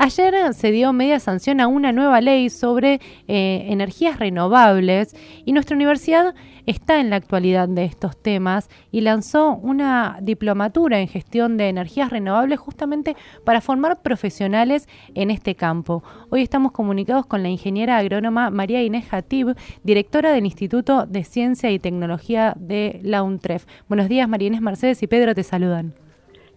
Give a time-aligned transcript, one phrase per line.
[0.00, 5.74] Ayer se dio media sanción a una nueva ley sobre eh, energías renovables y nuestra
[5.74, 6.36] universidad
[6.66, 12.10] está en la actualidad de estos temas y lanzó una diplomatura en gestión de energías
[12.10, 16.04] renovables justamente para formar profesionales en este campo.
[16.30, 21.72] Hoy estamos comunicados con la ingeniera agrónoma María Inés Hatib, directora del Instituto de Ciencia
[21.72, 23.66] y Tecnología de la UNTREF.
[23.88, 26.07] Buenos días, María Inés Mercedes y Pedro te saludan.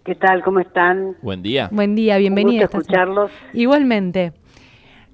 [0.04, 0.42] ¿Qué tal?
[0.44, 1.16] ¿Cómo están?
[1.22, 1.70] Buen día.
[1.72, 2.68] Buen día, bienvenida.
[2.74, 3.32] Un escucharlos.
[3.54, 4.34] Igualmente.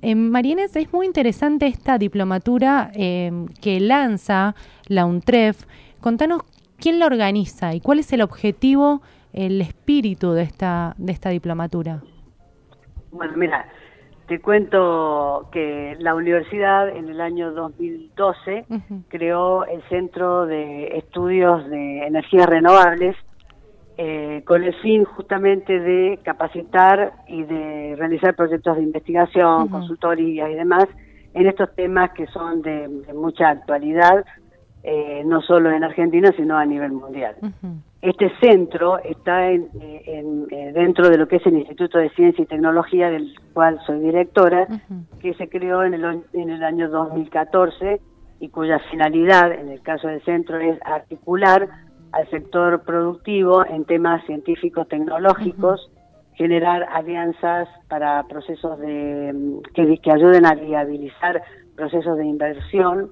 [0.02, 4.56] Eh, Marínez, es muy interesante esta diplomatura eh, que lanza
[4.88, 5.66] la UNTREF.
[6.00, 6.44] Contanos
[6.80, 9.02] quién la organiza y cuál es el objetivo,
[9.34, 12.02] el espíritu de esta, de esta diplomatura.
[13.11, 13.68] Bueno, mira,
[14.28, 18.66] te cuento que la universidad en el año 2012
[19.10, 23.18] creó el Centro de Estudios de Energías Renovables
[23.97, 30.54] eh, con el fin justamente de capacitar y de realizar proyectos de investigación, consultorías y
[30.54, 30.86] demás
[31.33, 34.25] en estos temas que son de, mucha actualidad,
[34.83, 37.35] eh, no solo en Argentina, sino a nivel mundial.
[38.02, 42.47] Este centro está en, eh, dentro de lo que es el Instituto de Ciencia y
[42.47, 44.67] Tecnología, del cual soy directora,
[45.19, 48.00] que se creó en el, en el año 2014
[48.39, 51.67] y cuya finalidad, en el caso del centro, es articular
[52.11, 55.89] al sector productivo en temas científicos tecnológicos,
[56.36, 61.41] generar alianzas para procesos de que, que ayuden a viabilizar
[61.78, 63.11] procesos de inversión,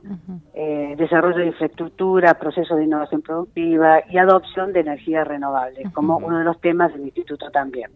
[0.55, 6.39] eh, desarrollo de infraestructura, procesos de innovación productiva y adopción de energías renovables, como uno
[6.39, 7.91] de los temas del instituto también.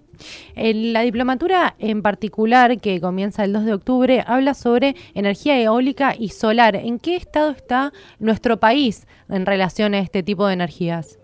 [0.55, 6.13] En la diplomatura en particular, que comienza el 2 de octubre, habla sobre energía eólica
[6.17, 6.75] y solar.
[6.75, 11.19] ¿En qué estado está nuestro país en relación a este tipo de energías?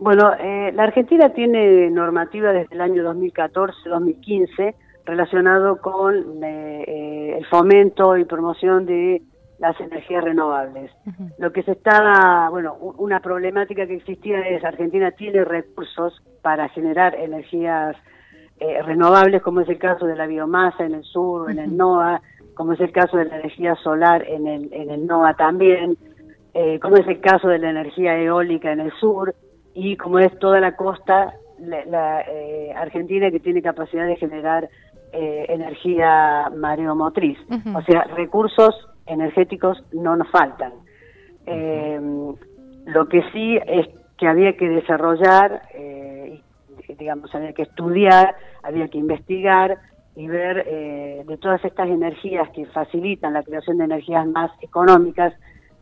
[0.00, 7.46] Bueno, eh, la Argentina tiene normativa desde el año 2014-2015 relacionado con eh, eh, el
[7.46, 9.22] fomento y promoción de
[9.58, 10.90] las energías renovables.
[11.36, 17.14] Lo que se está, bueno, una problemática que existía es Argentina tiene recursos para generar
[17.14, 17.94] energías
[18.58, 22.22] eh, renovables, como es el caso de la biomasa en el sur, en el NOA,
[22.54, 25.96] como es el caso de la energía solar en el, en el NOA también,
[26.80, 29.34] como es el caso de la energía eólica en el sur,
[29.74, 32.24] y como es toda la costa, la,
[32.76, 34.68] Argentina que tiene capacidad de generar
[35.12, 37.38] eh, energía mareomotriz.
[37.74, 40.72] O sea, recursos energéticos no nos faltan.
[41.46, 42.00] Eh,
[42.86, 46.40] lo que sí es que había que desarrollar, eh,
[46.98, 49.78] digamos, había que estudiar, había que investigar
[50.14, 55.32] y ver de todas estas energías que facilitan la creación de energías más económicas,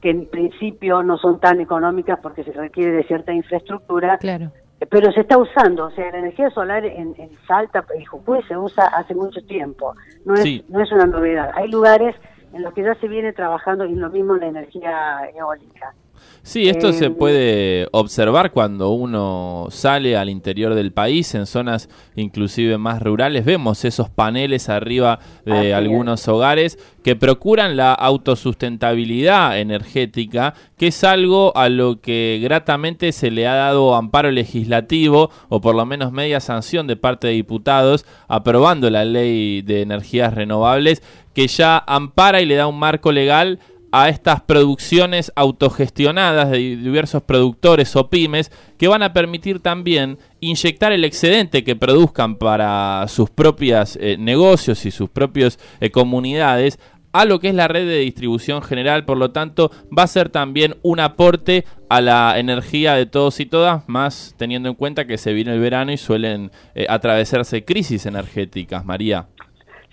[0.01, 4.53] que en principio no son tan económicas porque se requiere de cierta infraestructura, claro
[4.87, 7.15] pero se está usando, o sea, la energía solar en,
[7.47, 9.95] Salta y Jujuy se usa hace mucho tiempo,
[10.25, 11.51] no es, no es una novedad.
[11.55, 12.15] Hay lugares
[12.53, 15.95] en los que ya se viene trabajando y lo mismo la energía eólica.
[16.43, 21.89] Sí, esto se eh, puede observar cuando uno sale al interior del país, en zonas
[22.17, 30.55] inclusive más rurales, vemos esos paneles arriba de algunos hogares que procuran la autosustentabilidad energética,
[30.77, 35.75] que es algo a lo que gratamente se le ha dado amparo legislativo o por
[35.75, 41.03] lo menos media sanción de parte de diputados aprobando la ley de energías renovables
[41.35, 43.59] que ya ampara y le da un marco legal
[43.93, 50.93] a estas producciones autogestionadas de diversos productores o pymes que van a permitir también inyectar
[50.93, 56.79] el excedente que produzcan para sus propios eh, negocios y sus propias eh, comunidades
[57.13, 60.29] a lo que es la red de distribución general, por lo tanto va a ser
[60.29, 65.17] también un aporte a la energía de todos y todas, más teniendo en cuenta que
[65.19, 69.27] se viene el verano y suelen eh, atravesarse crisis energéticas, María.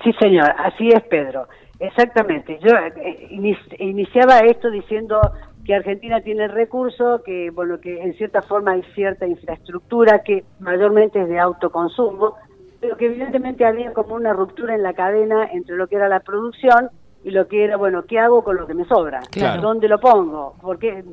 [0.04, 1.48] Sí, señor, así es, Pedro.
[1.80, 2.60] Exactamente.
[2.62, 3.28] Yo eh,
[3.80, 5.20] iniciaba esto diciendo
[5.66, 11.22] que Argentina tiene recursos, que bueno, que en cierta forma hay cierta infraestructura que mayormente
[11.22, 12.36] es de autoconsumo,
[12.80, 16.20] pero que evidentemente había como una ruptura en la cadena entre lo que era la
[16.20, 16.90] producción
[17.24, 19.22] y lo que era, bueno, ¿qué hago con lo que me sobra?
[19.60, 20.56] ¿Dónde lo pongo?
[20.62, 21.04] Porque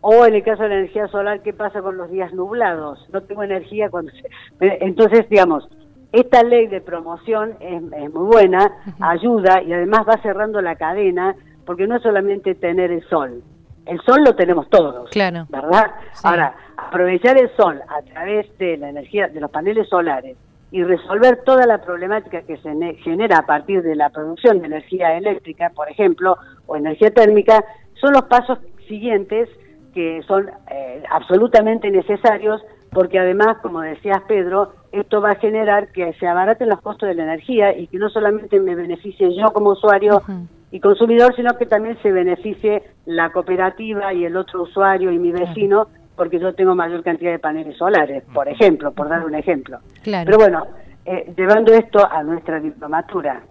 [0.00, 3.06] o en el caso de la energía solar, ¿qué pasa con los días nublados?
[3.12, 4.30] No tengo energía cuando se...
[4.60, 5.68] Entonces, digamos,
[6.12, 11.86] esta ley de promoción es, muy buena, ayuda y además va cerrando la cadena, porque
[11.86, 13.42] no es solamente tener el sol,
[13.86, 15.46] el sol lo tenemos todos, claro.
[15.48, 15.90] ¿verdad?
[16.22, 20.36] Ahora, aprovechar el sol a través de la energía de los paneles solares
[20.70, 25.16] y resolver toda la problemática que se genera a partir de la producción de energía
[25.16, 26.36] eléctrica, por ejemplo,
[26.66, 27.64] o energía térmica,
[28.00, 29.48] son los pasos siguientes
[29.94, 32.62] que son eh, absolutamente necesarios
[32.92, 37.14] porque además, como decías Pedro, esto va a generar que se abaraten los costos de
[37.14, 40.22] la energía y que no solamente me beneficie yo como usuario
[40.70, 45.32] y consumidor, sino que también se beneficie la cooperativa y el otro usuario y mi
[45.32, 49.78] vecino, porque yo tengo mayor cantidad de paneles solares, por ejemplo, por dar un ejemplo.
[50.04, 50.66] Pero bueno,
[51.04, 53.42] eh, llevando esto a nuestra diplomatura,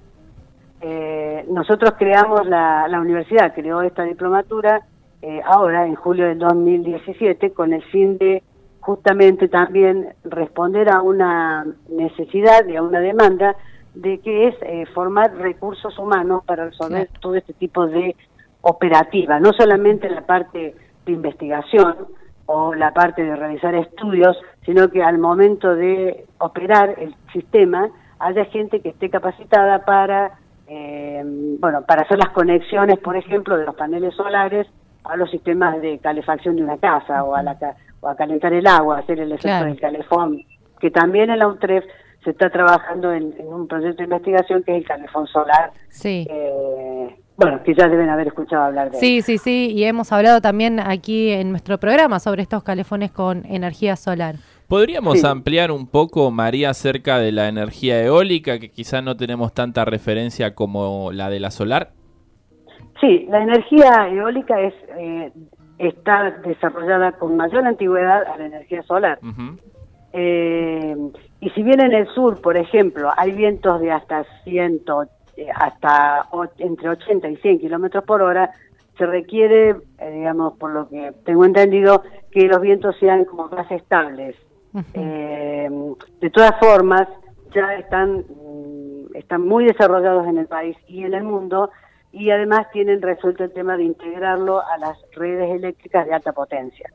[0.82, 4.82] eh, nosotros creamos, la, la universidad creó esta diplomatura
[5.22, 8.42] eh, ahora, en julio del 2017, con el fin de
[8.80, 13.56] justamente también responder a una necesidad y a una demanda
[13.94, 18.16] de que es eh, formar recursos humanos para resolver todo este tipo de
[18.62, 21.96] operativa, no solamente la parte de investigación
[22.46, 27.90] o la parte de realizar estudios, sino que al momento de operar el sistema
[28.20, 31.24] haya gente que esté capacitada para, eh,
[31.60, 34.68] bueno, para hacer las conexiones, por ejemplo, de los paneles solares
[35.04, 37.58] a los sistemas de calefacción de una casa o a, la,
[38.04, 40.44] a calentar el agua, hacer el efecto del calefón,
[40.80, 41.84] que también en la UTREF
[42.24, 45.72] se está trabajando en, un proyecto de investigación que es el calefón solar.
[45.90, 46.28] Sí.
[46.30, 50.42] Eh, bueno, que ya deben haber escuchado hablar de Sí, sí, sí, y hemos hablado
[50.42, 54.36] también aquí en nuestro programa sobre estos calefones con energía solar.
[54.68, 59.84] ¿Podríamos ampliar un poco, María, acerca de la energía eólica, que quizás no tenemos tanta
[59.86, 61.92] referencia como la de la solar?
[63.02, 65.32] Sí, la energía eólica es eh,
[65.80, 69.18] está desarrollada con mayor antigüedad a la energía solar.
[70.14, 70.96] eh,
[71.40, 74.82] y si bien en el sur, por ejemplo, hay vientos de hasta 100,
[75.38, 76.28] eh, hasta
[76.58, 78.52] entre 80 y 100 kilómetros por hora,
[78.98, 83.72] se requiere, eh, digamos, por lo que tengo entendido, que los vientos sean como más
[83.72, 84.36] estables.
[84.94, 85.68] eh,
[86.22, 87.08] de todas formas,
[87.56, 91.72] ya están, mm, están muy desarrollados en el país y en el mundo
[92.12, 96.90] y además tienen resuelto el tema de integrarlo a las redes eléctricas de alta potencia.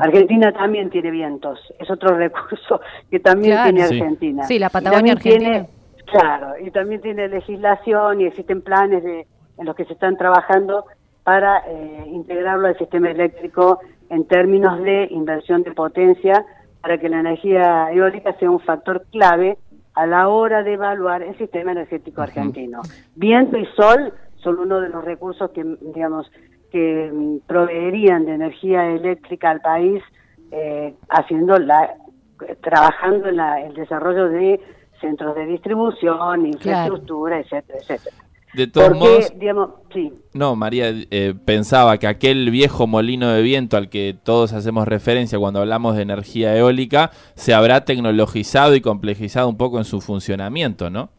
[0.00, 2.80] Argentina también tiene vientos, es otro recurso
[3.10, 4.44] que también tiene Argentina.
[4.44, 5.66] Sí, la Patagonia Argentina.
[6.06, 9.26] claro, y también tiene legislación y existen planes de,
[9.58, 10.86] en los que se están trabajando
[11.22, 16.44] para eh, integrarlo al sistema eléctrico en términos de inversión de potencia
[16.80, 19.58] para que la energía eólica sea un factor clave
[19.94, 22.82] a la hora de evaluar el sistema energético argentino.
[23.16, 24.12] Viento y sol
[24.46, 26.30] son uno de los recursos que, digamos,
[26.70, 30.00] que mm, proveerían de energía eléctrica al país,
[30.52, 31.96] eh, haciendo la,
[32.62, 34.60] trabajando en el desarrollo de
[35.00, 38.16] centros de distribución, infraestructura, etcétera, etcétera.
[38.54, 39.32] De todos modos,
[40.32, 45.40] no, María, eh, pensaba que aquel viejo molino de viento al que todos hacemos referencia
[45.40, 50.88] cuando hablamos de energía eólica se habrá tecnologizado y complejizado un poco en su funcionamiento,
[50.88, 51.10] ¿no?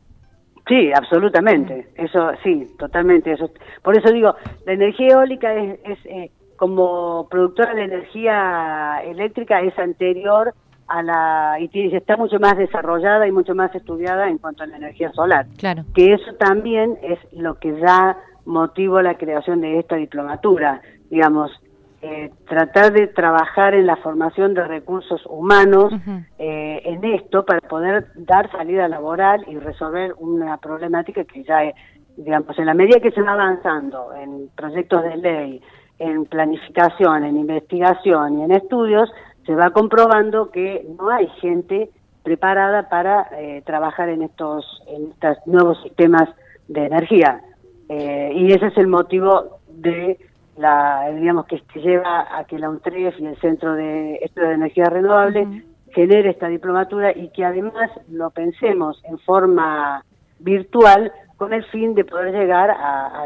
[0.68, 1.88] Sí, absolutamente.
[1.96, 3.32] Eso, sí, totalmente.
[3.32, 3.50] Eso.
[3.82, 4.36] Por eso digo,
[4.66, 10.54] la energía eólica es, eh, como productora de energía eléctrica es anterior
[10.88, 14.78] a la y está mucho más desarrollada y mucho más estudiada en cuanto a la
[14.78, 15.46] energía solar.
[15.58, 15.84] Claro.
[15.94, 20.82] Que eso también es lo que da motivo a la creación de esta diplomatura.
[21.10, 21.52] Digamos,
[22.00, 25.92] eh, tratar de trabajar en la formación de recursos humanos
[26.38, 31.74] eh, en esto para poder dar salida laboral y resolver una problemática que ya, es,
[32.16, 35.62] digamos, en la medida que se va avanzando en proyectos de ley,
[35.98, 39.10] en planificación, en investigación y en estudios,
[39.48, 41.90] se va comprobando que no hay gente
[42.22, 46.30] preparada para eh, trabajar en estos, en estos nuevos sistemas
[46.68, 47.42] de energía.
[47.90, 50.20] y ese es el motivo de
[50.58, 54.86] la, digamos, que, lleva a que la UNTREF y el Centro de Estudio de Energía
[54.86, 60.04] Renovable genere esta diplomatura y que además lo pensemos en forma
[60.40, 63.26] virtual con el fin de poder llegar a,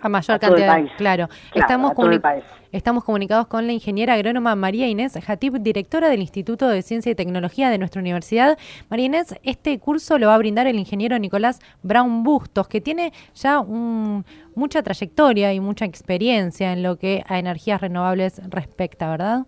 [0.00, 0.80] a mayor cantidad.
[0.96, 1.92] Claro, estamos,
[2.72, 7.14] estamos comunicados con la ingeniera agrónoma María Inés Jatip, directora del Instituto de Ciencia y
[7.14, 8.58] Tecnología de nuestra universidad.
[8.88, 13.12] María Inés, este curso lo va a brindar el ingeniero Nicolás Brown Bustos, que tiene
[13.34, 19.40] ya mucha trayectoria y mucha experiencia en lo que a energías renovables respecta, ¿verdad?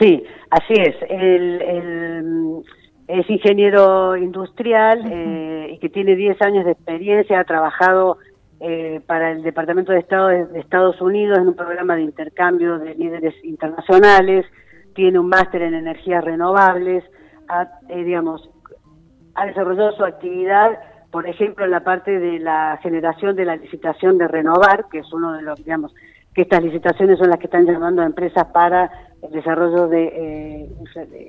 [0.00, 0.94] Sí, así es.
[1.08, 2.62] el
[3.08, 8.18] es ingeniero industrial eh, y que tiene 10 años de experiencia, ha trabajado
[8.58, 12.94] eh, para el Departamento de Estado de, Estados Unidos en un programa de intercambio de
[12.94, 14.46] líderes internacionales,
[14.94, 17.04] tiene un máster en energías renovables,
[17.48, 18.48] ha, eh, digamos,
[19.34, 20.78] ha desarrollado su actividad,
[21.10, 25.12] por ejemplo, en la parte de la generación de la licitación de renovar, que es
[25.12, 25.94] uno de los, digamos,
[26.36, 28.90] que estas licitaciones son las que están llamando a empresas para
[29.22, 30.68] el desarrollo de, eh,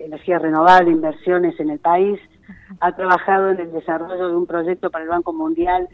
[0.04, 2.20] energía renovable, inversiones en el país,
[2.82, 5.88] ha trabajado en el desarrollo de un proyecto para el Banco Mundial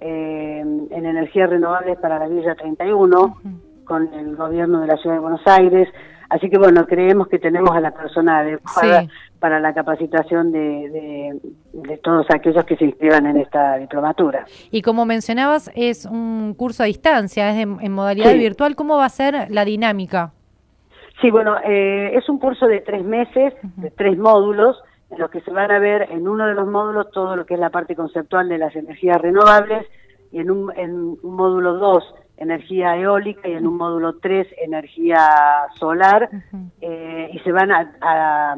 [0.00, 3.40] eh, en energías renovables para la Villa 31,
[3.84, 5.88] con el gobierno de la Ciudad de Buenos Aires,
[6.30, 9.06] Así que bueno, creemos que tenemos a la persona adecuada
[9.40, 11.40] para la capacitación de,
[11.72, 14.46] de, todos aquellos que se inscriban en esta diplomatura.
[14.70, 18.76] Y como mencionabas, es un curso a distancia, es en modalidad virtual.
[18.76, 20.32] ¿Cómo va a ser la dinámica?
[21.20, 25.40] Sí, bueno, eh, es un curso de tres meses, de tres módulos, en los que
[25.40, 27.94] se van a ver en uno de los módulos todo lo que es la parte
[27.94, 29.86] conceptual de las energías renovables
[30.32, 35.20] y en un, en un módulo 2 energía eólica y en un módulo 3 energía
[35.78, 36.28] solar
[36.80, 38.56] eh, y se van a,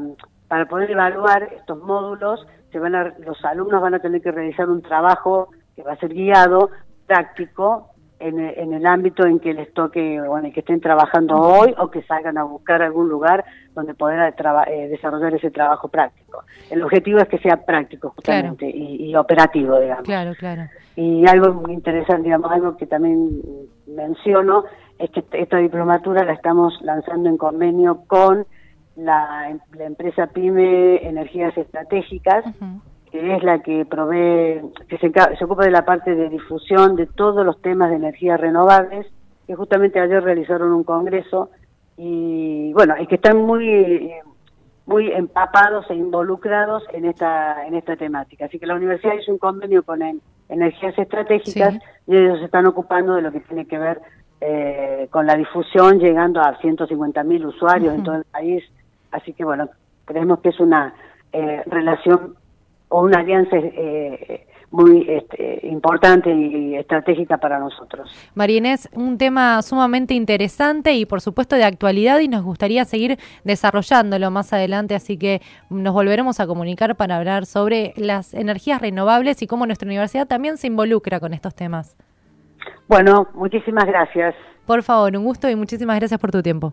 [0.48, 4.70] para poder evaluar estos módulos se van a, los alumnos van a tener que realizar
[4.70, 6.70] un trabajo que va a ser guiado
[7.06, 7.91] práctico
[8.22, 11.90] en, el ámbito en que les toque o en el que estén trabajando hoy o
[11.90, 14.34] que salgan a buscar algún lugar donde poder
[14.68, 16.44] eh, desarrollar ese trabajo práctico.
[16.70, 20.04] El objetivo es que sea práctico justamente y, operativo, digamos.
[20.04, 20.62] Claro, claro.
[20.96, 23.40] Y algo muy interesante, digamos, algo que también
[23.86, 24.64] menciono,
[24.98, 28.46] es que esta diplomatura la estamos lanzando en convenio con
[28.96, 32.44] la, empresa PYME Energías Estratégicas,
[33.12, 37.06] que es la que provee, que se, se, ocupa de la parte de difusión de
[37.06, 39.06] todos los temas de energías renovables,
[39.46, 41.50] que justamente ayer realizaron un congreso
[41.98, 44.10] y bueno, es que están muy
[44.86, 48.46] muy empapados e involucrados en esta en esta temática.
[48.46, 50.00] Así que la universidad hizo un convenio con
[50.48, 51.74] energías estratégicas
[52.06, 54.00] y ellos se están ocupando de lo que tiene que ver
[54.40, 58.64] eh, con la difusión, llegando a 150.000 usuarios en todo el país.
[59.10, 59.68] Así que bueno,
[60.06, 60.94] creemos que es una
[61.32, 62.36] eh, relación
[62.92, 68.10] o una alianza eh, muy este, importante y estratégica para nosotros.
[68.34, 68.62] María
[68.94, 74.52] un tema sumamente interesante y por supuesto de actualidad y nos gustaría seguir desarrollándolo más
[74.52, 79.66] adelante, así que nos volveremos a comunicar para hablar sobre las energías renovables y cómo
[79.66, 81.96] nuestra universidad también se involucra con estos temas.
[82.88, 84.34] Bueno, muchísimas gracias.
[84.66, 86.72] Por favor, un gusto y muchísimas gracias por tu tiempo.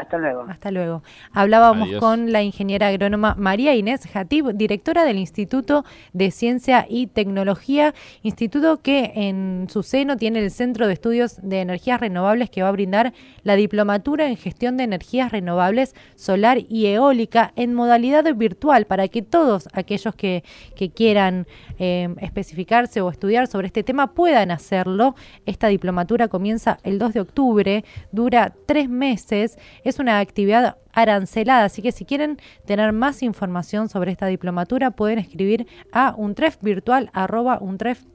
[0.00, 0.46] Hasta luego.
[0.48, 1.02] Hasta luego.
[1.32, 7.94] Hablábamos con la ingeniera agrónoma María Inés Jatib, directora del Instituto de Ciencia y Tecnología,
[8.22, 12.68] instituto que en su seno tiene el Centro de Estudios de Energías Renovables que va
[12.68, 18.86] a brindar la diplomatura en gestión de energías renovables solar y eólica en modalidad virtual
[18.86, 20.44] para que todos aquellos que,
[20.76, 21.46] que quieran
[21.78, 25.14] eh, especificarse o estudiar sobre este tema puedan hacerlo.
[25.46, 31.82] Esta diplomatura comienza el 2 de octubre, dura tres meses es una actividad arancelada, así
[31.82, 38.12] que si quieren tener más información sobre esta diplomatura pueden escribir a untrefvirtual.untref.com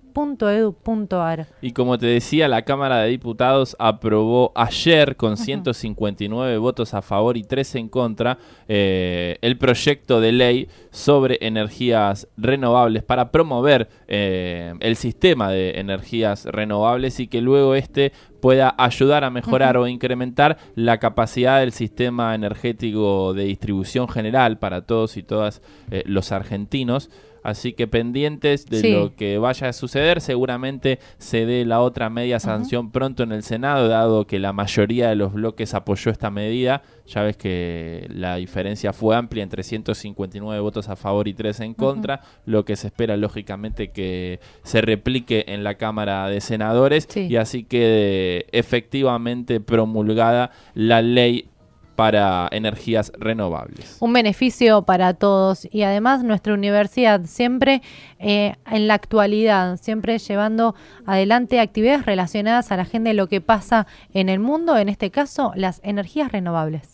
[1.61, 7.37] y como te decía, la Cámara de Diputados aprobó ayer con 159 votos a favor
[7.37, 14.73] y 3 en contra eh, el proyecto de ley sobre energías renovables para promover eh,
[14.79, 20.57] el sistema de energías renovables y que luego este pueda ayudar a mejorar o incrementar
[20.73, 27.11] la capacidad del sistema energético de distribución general para todos y todas eh, los argentinos.
[27.43, 32.39] Así que pendientes de lo que vaya a suceder, seguramente se dé la otra media
[32.39, 36.81] sanción pronto en el Senado, dado que la mayoría de los bloques apoyó esta medida.
[37.05, 41.73] Ya ves que la diferencia fue amplia entre 159 votos a favor y 3 en
[41.73, 47.07] contra, lo que se espera lógicamente que se replique en la Cámara de Senadores.
[47.15, 51.49] Y así quede efectivamente promulgada la ley
[51.97, 53.97] para energías renovables.
[53.99, 57.81] Un beneficio para todos y además nuestra universidad siempre
[58.19, 60.75] eh, en la actualidad, siempre llevando
[61.07, 65.09] adelante actividades relacionadas a la agenda de lo que pasa en el mundo, en este
[65.09, 66.87] caso las energías renovables.